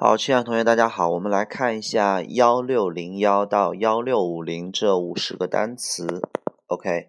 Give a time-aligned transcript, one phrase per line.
[0.00, 6.22] 好，亲爱的同学，大家好，我们来看一下幺六零幺到幺六五零这五十个单词。
[6.68, 7.08] OK，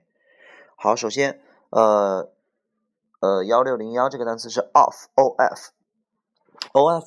[0.75, 1.39] 好，首先，
[1.69, 2.31] 呃，
[3.19, 5.71] 呃，幺六零幺这个单词是 off，o-f，o-f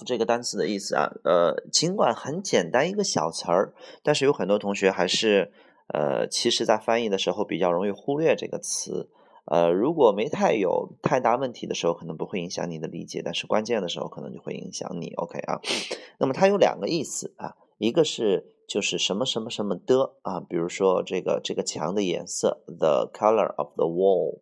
[0.06, 3.74] 这个单词的意思啊，呃，尽管很简单一个小词儿，
[4.04, 5.51] 但是有很多同学还是，
[5.88, 9.10] 呃，其实在翻译的时候比较容易忽略这个词。
[9.45, 15.13] 呃，如果没太有太大问题的时候，可能不会影响你的理解，但是关键的时候可能就会影响你。
[15.15, 15.61] OK 啊，
[16.19, 24.38] 那么它有两个意思啊，一个是就是什么什么什么的啊，比如说这个这个墙的颜色，the color of the wall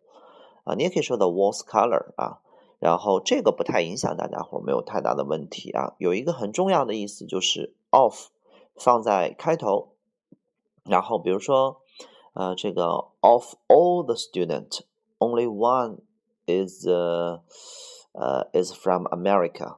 [0.65, 2.41] 啊，你也可以说 the wall's color 啊，
[2.77, 5.95] 然后这个不太影响大家伙，没有太大的问题啊。
[5.97, 8.27] 有一个很重要的意思就是 of
[8.75, 9.93] 放在开头，
[10.83, 11.81] 然后比如说
[12.33, 14.81] 呃这个 of all the student。
[15.21, 15.99] Only one
[16.47, 17.41] is uh
[18.13, 19.77] uh is from America，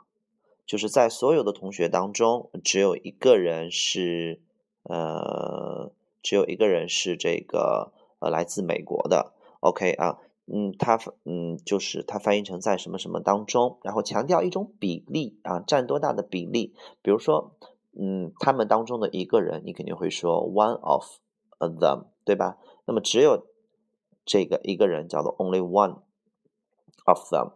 [0.65, 4.39] 就是在所有的同学当中，只有一个人是
[4.83, 5.91] 呃，
[6.21, 9.33] 只有一个人是这个呃来自美国的。
[9.59, 16.73] OK 啊，嗯，他嗯就是他翻译成在什么什么当中，然后强调一种比例啊，占多大的比例。
[17.01, 17.51] 比如说，
[17.99, 21.03] 嗯，他们当中的一个人，你肯定会说 one of
[21.59, 22.57] them，对吧？
[22.85, 23.45] 那么只有。
[24.25, 25.97] 这个一个人叫做 only one
[27.05, 27.53] of them，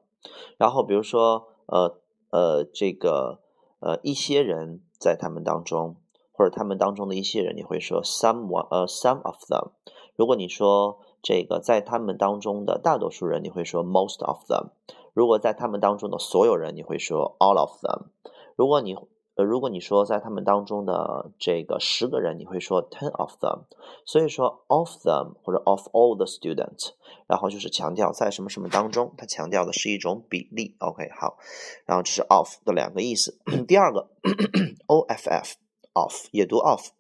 [0.57, 3.39] 然后比如说呃呃这个
[3.79, 5.95] 呃一些人在他们当中，
[6.33, 9.71] 或者他们当中的一些人，你会说 someone 呃 some of them。
[10.15, 14.71] 如果你说这个在他们当中的大多数人，你会说 most of them。
[15.13, 18.07] 如果在他们当中的所有人，你会说 all of them。
[18.55, 18.95] 如果你
[19.37, 23.65] 呃，如果你说在他们当中的这个十个人，你会说 ten of them。
[24.03, 26.93] 所以说 of them 或者 of all the students，
[27.27, 30.75] 然后就是强调在什么什么当中，它强调的是一种比例。
[30.79, 31.37] OK，好，
[31.85, 33.39] 然后这是 of 的两个意思。
[33.67, 34.09] 第二个
[34.87, 35.47] off
[35.93, 36.96] off 也读 off。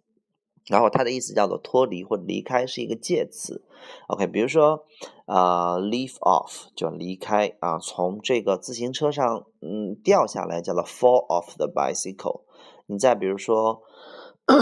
[0.67, 3.63] 然后它的意思叫做脱离或离开，是一个介词。
[4.07, 4.85] OK，比如说，
[5.25, 12.41] 啊，leave off 就离开啊，从这个自行车上嗯掉下来叫做 fall off the bicycle。
[12.85, 13.81] 你再比如说，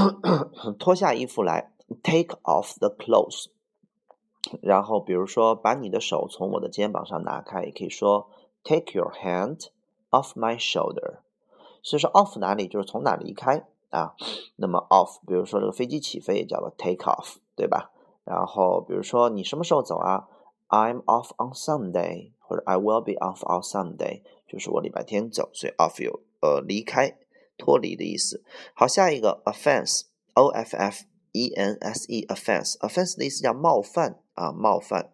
[0.77, 1.71] 脱下衣服来
[2.03, 3.47] take off the clothes。
[4.61, 8.29] 然后比如说，把你的手从我的肩膀上拿开，也可以说
[8.63, 9.69] take your hand
[10.11, 11.19] off my shoulder。
[11.81, 13.65] 所以说 off 哪里就是从哪离开。
[13.89, 14.13] 啊，
[14.57, 17.91] 那么 off，比如说这个飞机起飞也叫做 take off，对吧？
[18.23, 20.27] 然后比如说你什么时候走啊
[20.69, 27.17] ？I'm off on Sunday，或者 I will be off on Sunday，就是我礼拜天走，所以 off 有呃离开、
[27.57, 28.43] 脱离的意思。
[28.73, 35.11] 好，下一个 offense，o f f e n s e，offense，offense 的意思叫冒犯啊，冒犯。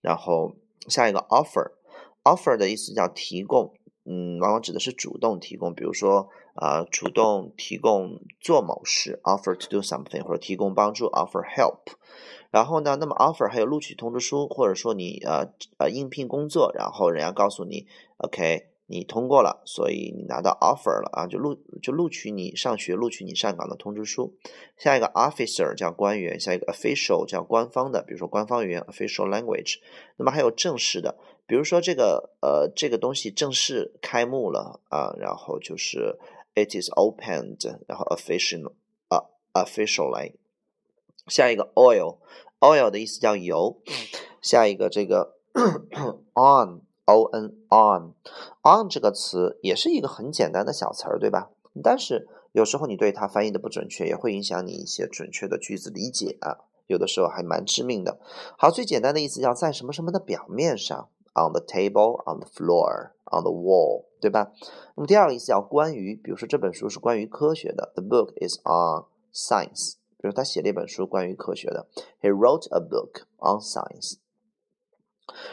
[0.00, 0.56] 然后
[0.88, 3.74] 下一个 offer，offer 的意思叫提供。
[4.06, 11.94] 嗯，往往指的是主动提供，比如说，啊，主动提供做某事，offer to do something，或者提供帮助，offer help。
[12.50, 15.48] 然后呢，那么 offer 还有录取通知书，或者说你呃
[15.78, 17.88] 呃应聘工作，然后人家告诉你
[18.18, 24.36] ，OK，你通过了，所以你拿到 offer 了啊，就录就录取你上学，录取你上岗的通知书。
[24.76, 29.78] 下一个 officer 叫官员，下一个 official 叫官方的，比如说官方语言 official language。
[30.16, 31.16] 那么还有正式的。
[31.46, 36.16] 比如说这个呃这个东西正式开幕了啊，然后就是
[36.54, 38.72] it is opened，然后 official
[39.08, 40.34] 啊 officially。
[41.26, 43.80] 下一个 oil，oil 的意思叫油。
[44.42, 45.36] 下一个这个
[46.34, 48.14] on o n on
[48.62, 51.50] on 这个词也是一个很简单的小词儿，对吧？
[51.82, 58.20] 但是有时候你对它翻译的不准确，也会影响你一些准确的句子理解啊，有的时候还蛮致命的。
[58.58, 61.08] 好，最简单的意思叫在什么什么的表面上。
[61.36, 64.52] On the table, on the floor, on the wall，对吧？
[64.96, 69.04] 那么第二个意思叫关于，比如说这本书是关于科学的，The book is on
[69.34, 69.96] science。
[70.16, 71.86] 比如他写了一本书关于科学的
[72.22, 74.14] ，He wrote a book on science。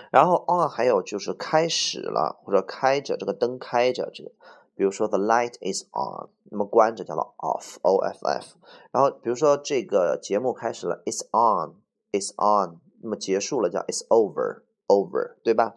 [0.09, 4.31] 然后 on 还有就是开始了或者开着，这个灯开着，这个
[4.73, 8.55] 比如说 The light is on，那么关着叫做 off，o f f。
[8.91, 14.61] 然后比如说这个节目开始了，It's on，It's on，那么结束了叫 It's over。
[14.91, 15.73] over 对吧？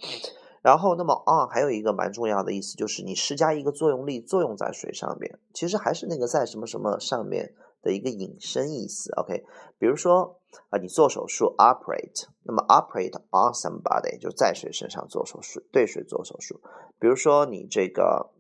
[0.65, 5.39] 然后那么 on 还有一个蛮重要的意思，就是你施加一个作用力，作用在谁上面？
[5.53, 9.13] 其实还是那个在什么什么上面的一个引申意思。
[9.17, 9.45] OK，
[9.79, 10.41] 比如说
[10.71, 16.59] 啊，你做手术 operate，那么 operate on somebody 就在谁身上做手术，对谁做手术？
[16.99, 18.31] 比如说你这个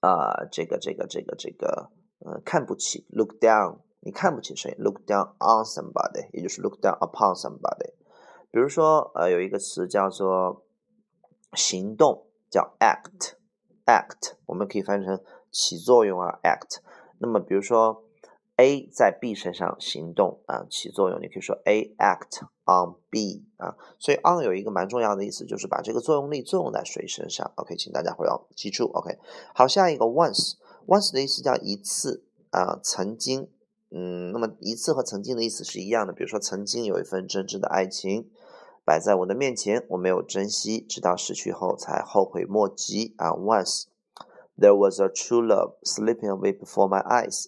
[0.00, 1.90] 啊，这个这个这个这个
[2.24, 7.92] 呃，看不起 look down，你看不起谁？look down on somebody，也就是 look down upon somebody。
[8.50, 10.65] 比如说，呃，有一个词叫做
[11.52, 15.20] 行动，叫 act，act，我们可以翻译成
[15.50, 16.78] 起作用啊，act。
[17.18, 18.02] 那么比如说
[18.56, 23.76] A 在 B 身上行动啊，起作用，你可以说 A act on B 啊。
[23.98, 27.52] 所以 on 有一个蛮重要的意思，就是把这个作用力作用在谁身上。
[27.56, 28.90] OK，请大家会要记住。
[28.92, 29.18] OK，
[29.54, 33.48] 好，下一个 once，once 的意思叫一次啊，曾经。
[33.90, 36.12] 嗯，那么一次和曾经的意思是一样的。
[36.12, 38.28] 比如说，曾经有一份真挚的爱情
[38.86, 43.32] 摆在我的面前，我没有珍惜，直到失去后才后悔莫及啊。
[43.32, 43.86] Once
[44.56, 47.46] there was a true love sleeping away before my eyes，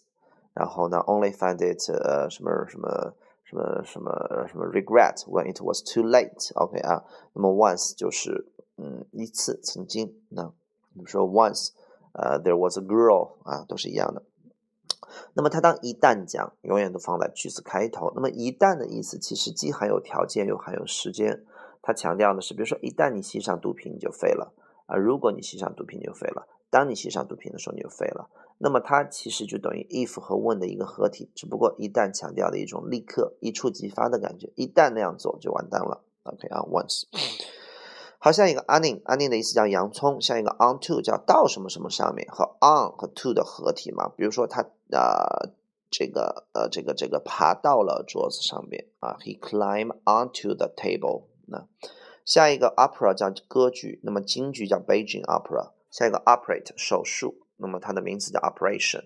[0.53, 3.15] 然后呢，only find it 呃什么什么
[3.45, 6.51] 什么什么什么 regret when it was too late。
[6.57, 7.05] OK 啊，
[7.35, 10.21] 那么 once 就是嗯一次曾经。
[10.31, 10.43] 那
[10.95, 11.69] 比如说 once
[12.15, 14.25] 呃 there was a girl 啊，都是一样的。
[15.35, 18.13] 那么它当一旦讲，永远都放在句子开头。
[18.15, 21.45] 那么一旦的意思其实既含有条件又含有时间。
[21.81, 24.53] 它强调的是，比如说一旦你吸上毒品，你就废了
[24.87, 26.47] 啊；如果你吸上毒品，你就废了。
[26.69, 28.29] 当你吸上毒品的时候，你就废了。
[28.59, 34.53] 那么它其实就等于 if 和 when 的一个合体，只不过一旦强调的一种立刻一触即发的感觉。
[34.57, 36.05] 一旦那样做，就完蛋了。
[36.25, 37.05] OK 啊，once。
[38.29, 44.11] 好，下一个 onion，onion 的意思叫洋葱，像一个 onto 叫到什么什么上面，和 on 和 to 的合体嘛。
[44.11, 44.61] 比如说他
[44.91, 45.55] 呃
[45.91, 51.23] 这个呃这个这个爬到了桌子上面啊，he climbed onto the table。
[51.47, 51.67] 那
[52.27, 55.71] 下一个 opera 叫歌剧，那么京剧叫 Beijing opera。
[55.91, 59.05] 下一个 operate 手术，那么它的名词叫 operation。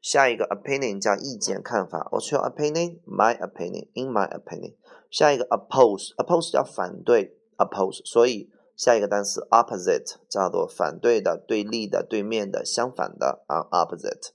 [0.00, 4.74] 下一个 opinion 叫意见看法，What's your opinion？My opinion，in my opinion。
[5.10, 7.41] 下一个 oppose，oppose 叫反对。
[7.56, 14.30] oppose，所以下一个单词 opposite 叫做反对的、对立的、对面的、相反的啊，opposite。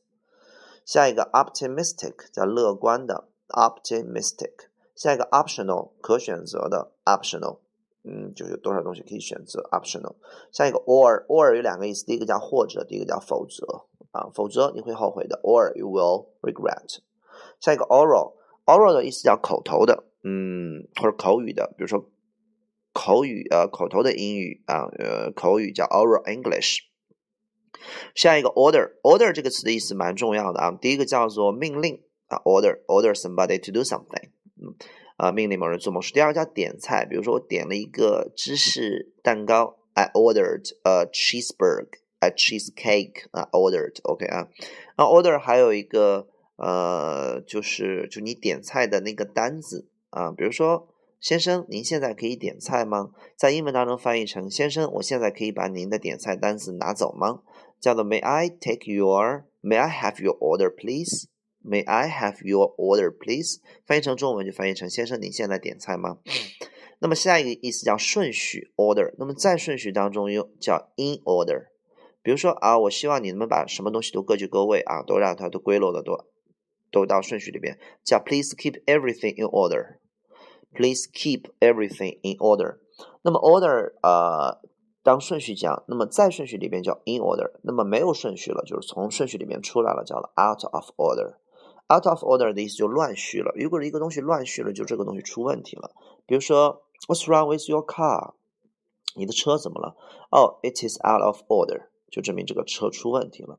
[0.85, 4.69] 下一个 optimistic 叫乐观的，optimistic。
[4.95, 7.59] 下一个 optional 可选择的，optional，
[8.03, 10.15] 嗯，就有多少东西可以选择，optional。
[10.51, 16.99] 下一个 or，or 有两个意思，第一个叫或者，第一个叫否则啊，否则你会后悔的，or you will regret。
[17.59, 22.05] 下一个 oral，oral 的意思叫口头的，嗯，或者口语的，比如说。
[22.97, 26.79] 口语呃口头的英语啊呃口语叫 oral English。
[28.15, 30.71] 下一个 order，order 这个词的意思蛮重要的啊。
[30.71, 34.29] 第一个叫做命令啊，order order somebody to do something，
[34.59, 34.73] 嗯
[35.17, 36.11] 啊命令某人做某事。
[36.11, 44.47] 第二个叫点菜，比如说我点了一个芝士蛋糕，I ordered a cheeseburger，a cheesecake 啊 ordered OK 啊。
[44.97, 50.87] 那 order 还有一个呃就是就你点菜的那个单子啊，比如说。
[51.19, 53.09] 先生，您现在可以点菜吗？
[53.35, 57.41] 在英文当中翻译成“先生，我现在可以把您的点菜单子拿走吗？”
[57.81, 61.25] 叫做 “May I take your？May I have your order, please?
[61.63, 66.19] May I have your order, please?” 翻译成中文就翻译成“先生，您现在点菜吗？”
[66.99, 69.13] 那么下一个意思叫顺序 （order）。
[69.17, 71.65] 那么在顺序当中又叫 “in order”。
[72.21, 76.15] 比如说啊，我希望你们把什么东西都各就各位啊，都让它都归拢的都
[76.91, 79.97] 都到顺序里边，叫 “Please keep everything in order.”
[80.77, 82.77] Please keep everything in order。
[83.23, 84.61] 那么 order 呃
[85.01, 87.53] 当顺序讲，那么在顺序里边叫 in order。
[87.63, 91.37] 那么没有顺序了，就是从顺序里面出来了，叫了 out of order。
[91.89, 93.51] out of order 的意思就乱序了。
[93.55, 95.95] 如果一个东西乱序了，就这个东西出问题了。
[96.27, 98.33] 比如说，What's wrong with your car？
[99.15, 99.95] 你的车怎么了？
[100.29, 103.57] 哦，It is out of order，就证明这个车出问题了。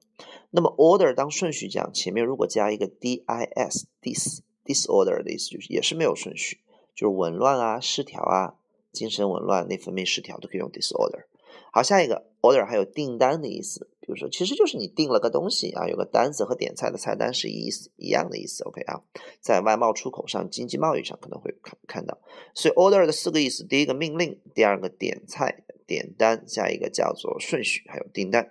[0.50, 6.60] 那么 order 当顺序讲，前面如果加一个 dis，dis disorder 的意思就是也是没有顺序。
[6.98, 8.56] 就是紊乱啊、失调啊、
[8.90, 11.26] 精神紊乱、内分泌失调都可以用 disorder。
[11.72, 18.64] 好，下一个 order 还有订单的意思，比如说其实就是你订了个东西啊，有个单子和点菜的菜单是一一样的意思。
[18.64, 19.00] OK 啊，
[19.40, 22.18] 在外贸出口上、经济贸易上可能会看看到。
[22.52, 28.50] 所以 order 的四个意思：第一个命令，第二个点菜点单，下一个叫做顺序，还有订单。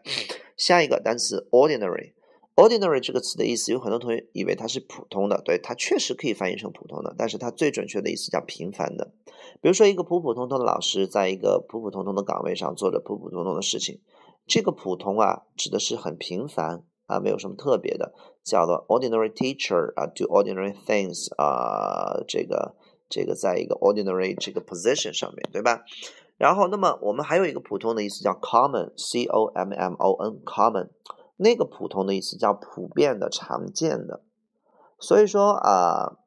[0.55, 2.13] 下一个单词 ordinary。
[2.57, 9.13] Ordinary 这个词的意思，有很多同学以为它是普通的，对，它确实可以翻译成普通的，但是它最准确的意思叫平凡的。
[9.61, 14.01] 比如说，一个普普通通的老师，在一个普普通通的岗位上做着普普通通的事情，
[14.47, 18.11] 这个普通啊，指的是很平凡啊，没有什么特别的，
[18.43, 22.73] 叫做 ordinary teacher 啊，do ordinary things 啊，这个
[23.07, 25.83] 这个在一个 ordinary 这个 position 上面对吧？
[26.37, 30.87] 然后，那么我们还有一个普通的意思叫 common，c o m m o n，common。
[31.37, 34.23] 那个普通的意思叫普遍的、常见的，
[34.99, 36.17] 所以说啊，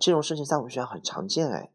[0.00, 1.70] 这种事情在我们学校很常见哎，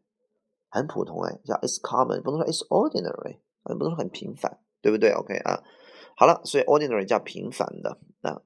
[0.68, 5.62] 很普通哎，叫 it's common，不能说 it's ordinary，不能说很平凡，对不对？OK 啊，
[6.14, 8.42] 好了，所以 ordinary 叫平凡的啊。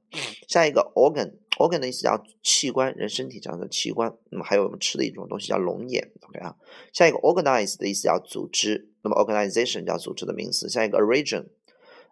[0.46, 4.16] 下一个 organ，organ 的意思叫器官，人身体上的器官。
[4.30, 6.56] 那么还有我们吃的一种东西叫龙眼，OK 啊。
[6.92, 10.68] 下一个 organize 的意思叫组织，那么 organization 叫组织的名词。
[10.68, 11.48] 下一个 region。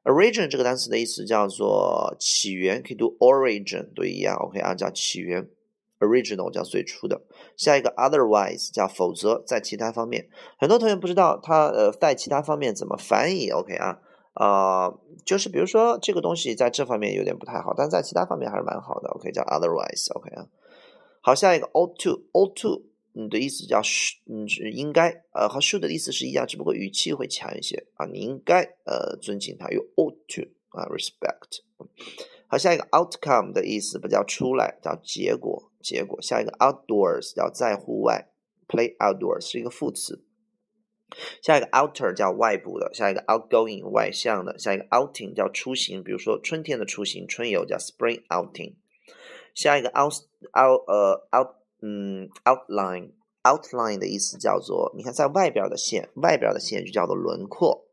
[0.05, 5.49] Origin 这个单词的意思叫做起源，可以读 origin 都一样，OK 啊，叫起源
[6.01, 7.23] ，original 叫最初的。
[7.57, 10.29] 下一个 otherwise 叫否则，在其他方面，
[10.59, 13.99] 很多同学不知道它呃在其他方面怎么翻译，OK 啊，
[14.35, 20.47] 啊，就是比如说这个东西在这方面有点不太好，但在其他方面还是蛮好的，OK 叫 otherwise，OK 啊。
[21.21, 22.88] 好，下一个 ought to，ought to。
[23.13, 28.07] 你的意思叫是，嗯，是应该，呃，和 should 的意思是一样，只不过语气会强一些啊。
[28.07, 31.63] 你应该，呃，尊敬他，有 ought to 啊，respect。
[32.47, 36.21] 好，下一个 outcome 的意思不叫出来，叫结果，结果。
[36.23, 38.31] 下一个 outdoors 叫在户外
[38.67, 40.25] ，play outdoors 是一个副词。
[41.43, 48.75] 下一个 outer 叫外部的，下一个 outgoing 外向的，下一个 outing 叫出行，比如说春天的出行，春游叫 spring outing。
[49.55, 50.13] 下一个 out
[50.53, 51.49] out 呃 out
[51.81, 57.87] 嗯，outline outline 的意思叫做，你看在外边的线，外边的线就叫做轮廓。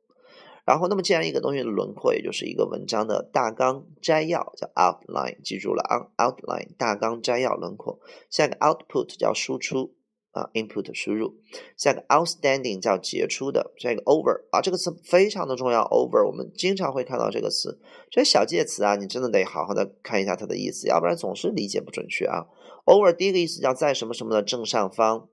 [0.65, 7.99] 然后，那么既然一个东西的轮廓，也就是一个文章的大纲摘要，叫 outline，记住了啊，outline 大纲摘要轮廓。
[8.29, 9.95] 下一个 output 叫输出。
[10.35, 11.35] 啊，input 输入，
[11.77, 17.79] 下一个 outstanding 叫杰出的，下一个 over 啊，这个词非常的重要，over 我们经常会看到这个词，
[18.11, 22.47] 这些小介词啊，你真的得好好的看一下它的意思，要不然总是理解不准确啊。
[22.85, 25.27] Over 第一个意思叫在什么什么的正上方，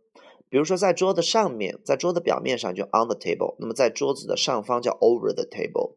[0.49, 5.94] 比如说在桌子上面，在桌子表面上就 on the table，那么在桌子的上方叫 over the table，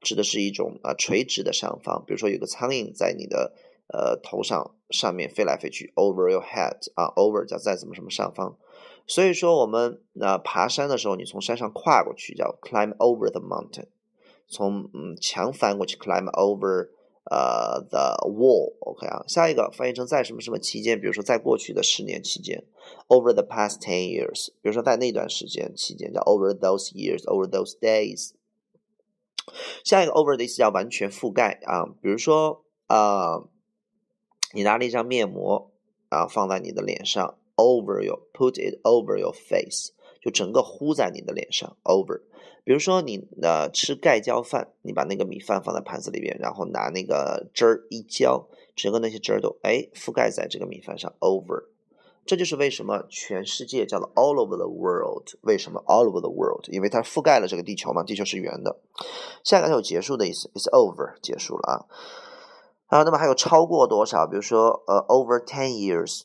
[0.00, 3.54] 指的是一种啊垂直的上方，比如说有个苍蝇在你的。
[3.90, 8.58] 呃，头上上面飞来飞去，over your head 啊，over 叫在什么什么上方，
[9.06, 13.86] 所以说我们那爬山的时候，你从山上跨过去叫 climb over the mountain，
[14.46, 16.90] 从嗯墙翻过去 climb over
[17.30, 22.64] 呃 the wall，OK 啊，下一个翻译成在什么什么期间，比如说在过去的十年期间
[23.08, 28.32] ，over the past ten years，比如说在那段时间期间叫 over those years，over those days，
[29.84, 33.44] 下一个 over 的意思叫完全覆盖啊，比如说啊。
[34.54, 35.70] 你拿了一张面膜
[36.08, 39.92] 啊，放在你的脸上，over your put it over your face，
[40.28, 42.20] 就整个糊在你的脸上，over。
[42.64, 51.64] 比如说你呃吃盖浇饭，你把那个米饭放在盘子里边，然后拿那个汁儿一浇，整个那些汁儿都哎覆盖在这个米饭上，over。
[52.26, 55.28] 这就是为什么全世界叫做 all over the world。
[55.40, 56.68] 为什么 all over the world？
[56.68, 58.80] 因为它覆盖了这个地球嘛，地球是圆的。
[59.42, 61.74] 下个它有结束的意思，it's over，结束了啊。
[62.88, 64.26] 啊，那么还有超过多少？
[64.26, 66.24] 比如说，呃，over ten years，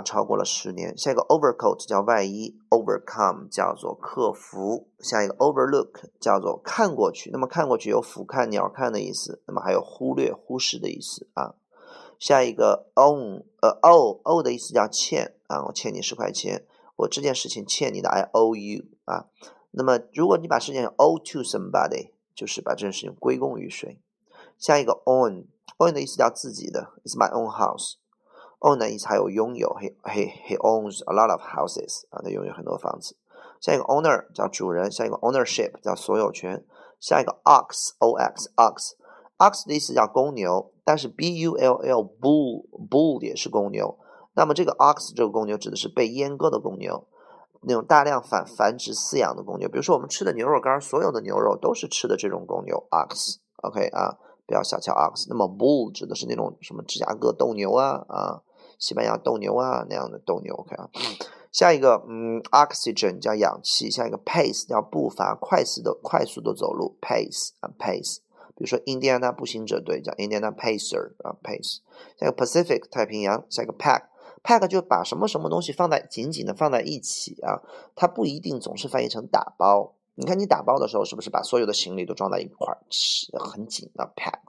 [0.00, 0.96] 超过了十年。
[0.96, 4.88] 下一个 overcoat 叫外衣，overcome 叫做克服。
[5.00, 7.30] 下一个 overlook 叫做看过去。
[7.30, 9.42] 那么看过去有俯瞰、鸟瞰的意思。
[9.46, 11.56] 那么还有忽略、忽视的意思啊。
[12.18, 16.64] 下一个 own，呃，owe，owe 的意思叫欠啊，我欠你十块钱，
[16.96, 19.26] 我这件事情欠你的，I owe you 啊。
[19.72, 24.00] 那么如果你把事情 owe to somebody，就是把这件事情归功于谁。
[24.56, 25.46] 下一个 own。
[25.78, 27.94] own 的意思叫自己的，It's my own house。
[28.62, 33.16] Own 的意思还有拥有，he he he owns a lot of houses 啊，他拥有很多房子。
[33.60, 36.64] 下一个 owner 叫主人，下一个 ownership 叫所有权。
[36.98, 38.92] 下一个 ox o x ox
[39.38, 43.98] ox 的意思叫公牛，但是 b u l l bull bull 也是公牛。
[44.34, 47.06] 那么这个 ox 这个公牛指的是被阉割的公牛，
[47.62, 49.68] 那种大量繁繁殖饲养的公牛。
[49.68, 53.38] 比如说我们吃的牛肉干，所有的牛肉都是吃的这种公牛 ox。
[53.62, 54.18] OK 啊。
[54.44, 58.42] 不要小瞧 ox，那么 bull 指的是那种什么芝加哥斗牛啊啊，
[58.82, 60.90] 西班牙斗牛啊那样的斗牛，OK 啊。
[61.52, 68.16] 下一个，嗯，oxygen 叫氧气，下一个 pace 叫步伐，快速的快速的走路，pace 啊 pace。
[68.56, 71.78] 比如说印第安纳步行者队叫 Indiana Pacer 啊 pace。
[72.18, 74.06] 下一个 Pacific 太平洋，下一个 pack
[74.42, 77.62] pack 就把什么什么东西放在紧紧的放在一起啊，
[77.94, 79.94] 它不一定总是翻译成打包。
[80.16, 84.40] 你看，你打包的时候是不是把所有的行李都装在一块儿，吃很紧的 pack？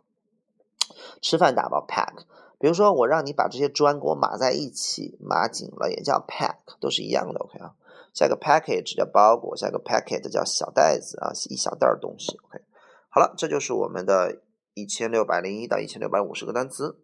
[1.22, 2.24] 吃饭打包 pack。
[2.63, 7.39] 比如说，我让你把这些砖给我码在一起，码紧了也叫 pack，都是一样的。
[7.41, 7.75] OK 啊，
[8.13, 12.38] 下一个 package 叫包裹，下一个 packet 叫小袋子啊，一小袋东西。
[12.38, 12.63] OK，
[13.10, 14.39] 好了，这就是我们的
[14.75, 17.02] 一千六百零一到一千六百五十个单词。